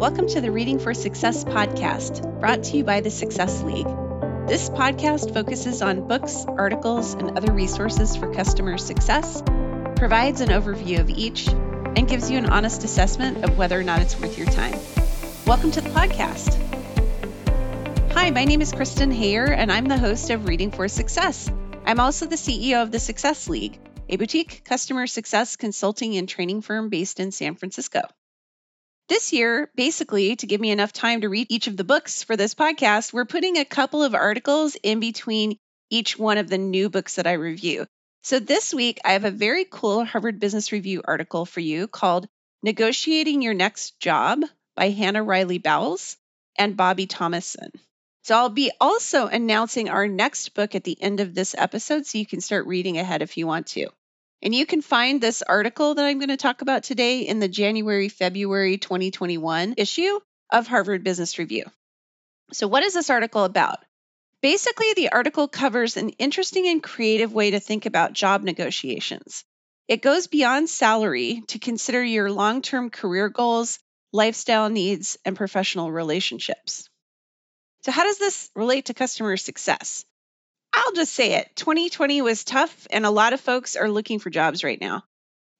[0.00, 3.86] Welcome to the Reading for Success podcast, brought to you by the Success League.
[4.48, 9.42] This podcast focuses on books, articles, and other resources for customer success,
[9.96, 14.00] provides an overview of each, and gives you an honest assessment of whether or not
[14.00, 14.78] it's worth your time.
[15.46, 16.54] Welcome to the podcast.
[18.12, 21.52] Hi, my name is Kristen Hayer, and I'm the host of Reading for Success.
[21.84, 23.78] I'm also the CEO of the Success League,
[24.08, 28.00] a boutique customer success consulting and training firm based in San Francisco.
[29.10, 32.36] This year, basically, to give me enough time to read each of the books for
[32.36, 35.58] this podcast, we're putting a couple of articles in between
[35.90, 37.86] each one of the new books that I review.
[38.22, 42.28] So this week, I have a very cool Harvard Business Review article for you called
[42.62, 44.44] Negotiating Your Next Job
[44.76, 46.16] by Hannah Riley Bowles
[46.56, 47.72] and Bobby Thomason.
[48.22, 52.16] So I'll be also announcing our next book at the end of this episode so
[52.16, 53.88] you can start reading ahead if you want to.
[54.42, 57.48] And you can find this article that I'm going to talk about today in the
[57.48, 60.18] January February 2021 issue
[60.50, 61.64] of Harvard Business Review.
[62.52, 63.84] So, what is this article about?
[64.40, 69.44] Basically, the article covers an interesting and creative way to think about job negotiations.
[69.86, 73.78] It goes beyond salary to consider your long term career goals,
[74.12, 76.88] lifestyle needs, and professional relationships.
[77.82, 80.04] So, how does this relate to customer success?
[80.80, 84.30] I'll just say it 2020 was tough, and a lot of folks are looking for
[84.30, 85.04] jobs right now.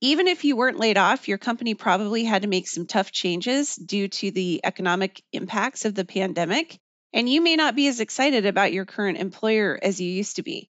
[0.00, 3.74] Even if you weren't laid off, your company probably had to make some tough changes
[3.74, 6.78] due to the economic impacts of the pandemic,
[7.12, 10.44] and you may not be as excited about your current employer as you used to
[10.44, 10.70] be.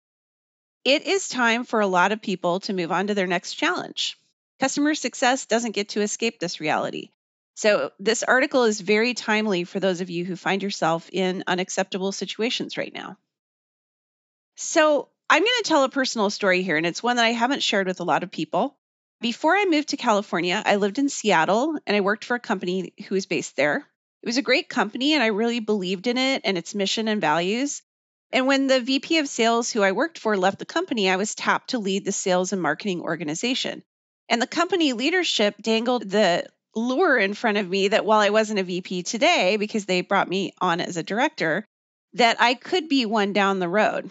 [0.85, 4.17] It is time for a lot of people to move on to their next challenge.
[4.61, 7.11] Customer success doesn't get to escape this reality.
[7.57, 12.13] So, this article is very timely for those of you who find yourself in unacceptable
[12.13, 13.19] situations right now.
[14.61, 17.63] So, I'm going to tell a personal story here, and it's one that I haven't
[17.63, 18.77] shared with a lot of people.
[19.21, 22.93] Before I moved to California, I lived in Seattle and I worked for a company
[23.07, 23.77] who was based there.
[24.21, 27.21] It was a great company, and I really believed in it and its mission and
[27.21, 27.83] values.
[28.33, 31.37] And when the VP of sales who I worked for left the company, I was
[31.37, 33.85] tapped to lead the sales and marketing organization.
[34.29, 38.59] And the company leadership dangled the lure in front of me that while I wasn't
[38.59, 41.65] a VP today, because they brought me on as a director,
[42.15, 44.11] that I could be one down the road.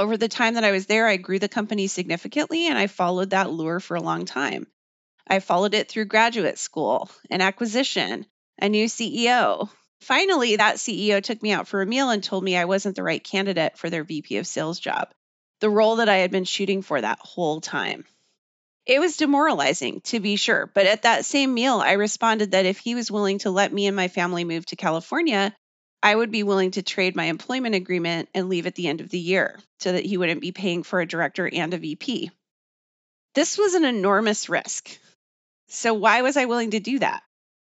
[0.00, 3.30] Over the time that I was there, I grew the company significantly and I followed
[3.30, 4.66] that lure for a long time.
[5.26, 8.24] I followed it through graduate school, an acquisition,
[8.58, 9.68] a new CEO.
[10.00, 13.02] Finally, that CEO took me out for a meal and told me I wasn't the
[13.02, 15.10] right candidate for their VP of sales job,
[15.60, 18.06] the role that I had been shooting for that whole time.
[18.86, 22.78] It was demoralizing, to be sure, but at that same meal, I responded that if
[22.78, 25.54] he was willing to let me and my family move to California,
[26.02, 29.10] I would be willing to trade my employment agreement and leave at the end of
[29.10, 32.30] the year so that he wouldn't be paying for a director and a VP.
[33.34, 34.98] This was an enormous risk.
[35.68, 37.22] So, why was I willing to do that?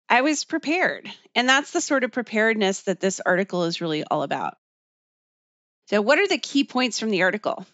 [0.09, 1.09] I was prepared.
[1.34, 4.56] And that's the sort of preparedness that this article is really all about.
[5.90, 7.66] So, what are the key points from the article?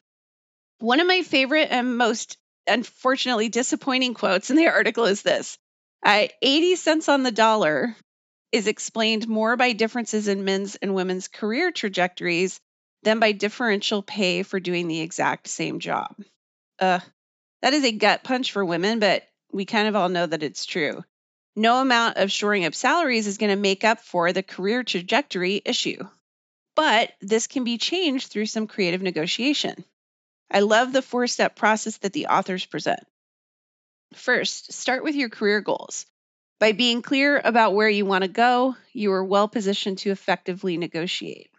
[0.80, 5.58] One of my favorite and most unfortunately disappointing quotes in the article is this
[6.04, 7.96] uh, 80 cents on the dollar
[8.52, 12.60] is explained more by differences in men's and women's career trajectories
[13.04, 16.16] than by differential pay for doing the exact same job.
[16.80, 17.00] Uh,
[17.62, 20.66] that is a gut punch for women, but we kind of all know that it's
[20.66, 21.04] true.
[21.56, 25.62] No amount of shoring up salaries is going to make up for the career trajectory
[25.66, 26.08] issue.
[26.76, 29.84] But this can be changed through some creative negotiation.
[30.50, 33.02] I love the four step process that the authors present.
[34.14, 36.06] First, start with your career goals.
[36.62, 40.78] By being clear about where you want to go, you are well positioned to effectively
[40.78, 41.50] negotiate.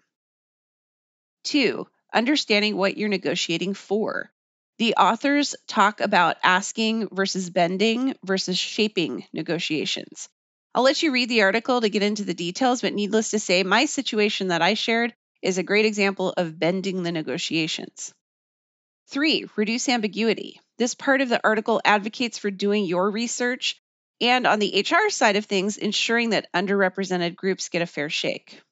[1.43, 4.31] Two, understanding what you're negotiating for.
[4.79, 10.29] The authors talk about asking versus bending versus shaping negotiations.
[10.73, 13.65] I'll let you read the article to get into the details, but needless to say,
[13.65, 18.15] my situation that I shared is a great example of bending the negotiations.
[19.09, 20.61] Three, reduce ambiguity.
[20.79, 23.82] This part of the article advocates for doing your research
[24.23, 28.63] and on the HR side of things, ensuring that underrepresented groups get a fair shake.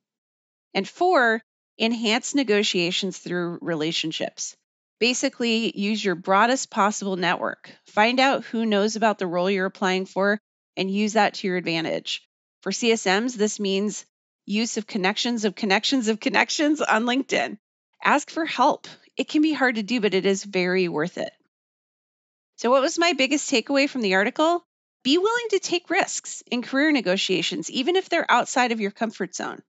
[0.72, 1.42] And four,
[1.78, 4.56] enhance negotiations through relationships.
[5.00, 7.72] Basically, use your broadest possible network.
[7.86, 10.38] Find out who knows about the role you're applying for
[10.76, 12.22] and use that to your advantage.
[12.62, 14.06] For CSMs, this means
[14.46, 17.58] use of connections of connections of connections on LinkedIn.
[18.04, 18.86] Ask for help.
[19.16, 21.32] It can be hard to do, but it is very worth it.
[22.56, 24.64] So, what was my biggest takeaway from the article?
[25.02, 29.34] Be willing to take risks in career negotiations, even if they're outside of your comfort
[29.34, 29.62] zone.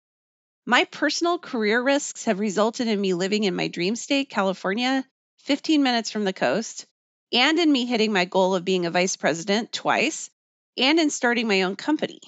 [0.65, 5.05] My personal career risks have resulted in me living in my dream state, California,
[5.39, 6.85] 15 minutes from the coast,
[7.31, 10.29] and in me hitting my goal of being a vice president twice,
[10.77, 12.19] and in starting my own company.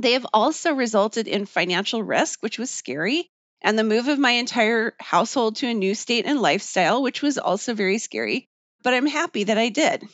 [0.00, 3.28] They have also resulted in financial risk, which was scary,
[3.60, 7.38] and the move of my entire household to a new state and lifestyle, which was
[7.38, 8.46] also very scary.
[8.84, 10.06] But I'm happy that I did.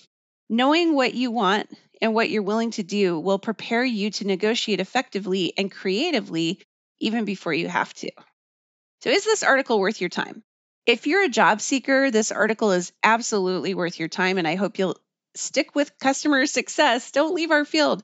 [0.48, 1.68] Knowing what you want
[2.00, 6.60] and what you're willing to do will prepare you to negotiate effectively and creatively
[6.98, 8.10] even before you have to.
[9.02, 10.42] So, is this article worth your time?
[10.86, 14.78] If you're a job seeker, this article is absolutely worth your time, and I hope
[14.78, 14.98] you'll
[15.34, 17.10] stick with customer success.
[17.10, 18.02] Don't leave our field.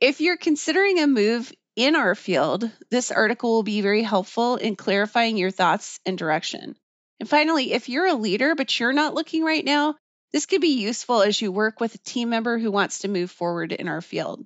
[0.00, 4.76] If you're considering a move in our field, this article will be very helpful in
[4.76, 6.76] clarifying your thoughts and direction.
[7.20, 9.96] And finally, if you're a leader but you're not looking right now,
[10.36, 13.30] this could be useful as you work with a team member who wants to move
[13.30, 14.44] forward in our field.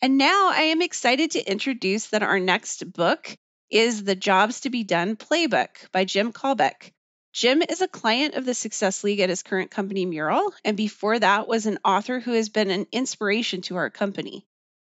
[0.00, 3.32] And now I am excited to introduce that our next book
[3.70, 6.90] is The Jobs to Be Done Playbook by Jim Kalbach.
[7.32, 11.16] Jim is a client of the Success League at his current company, Mural, and before
[11.16, 14.44] that was an author who has been an inspiration to our company.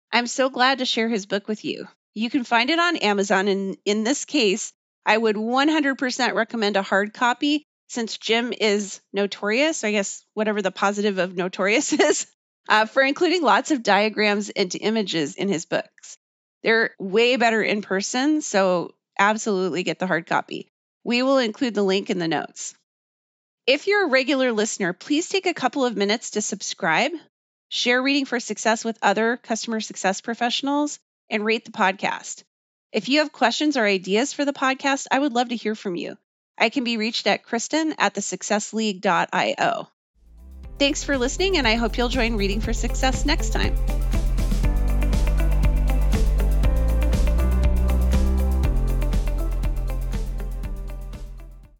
[0.09, 1.85] I'm so glad to share his book with you.
[2.13, 4.71] You can find it on Amazon, and in this case,
[5.05, 10.71] I would 100% recommend a hard copy since Jim is notorious, I guess whatever the
[10.71, 12.25] positive of notorious is,
[12.69, 16.17] uh, for including lots of diagrams and images in his books.
[16.63, 20.71] They're way better in person, so absolutely get the hard copy.
[21.03, 22.75] We will include the link in the notes.
[23.67, 27.11] If you're a regular listener, please take a couple of minutes to subscribe,
[27.67, 30.99] share Reading for Success with other customer success professionals,
[31.29, 32.43] and rate the podcast.
[32.93, 35.95] If you have questions or ideas for the podcast, I would love to hear from
[35.95, 36.17] you.
[36.61, 39.87] I can be reached at Kristen at thesuccessleague.io.
[40.77, 43.75] Thanks for listening, and I hope you'll join Reading for Success next time.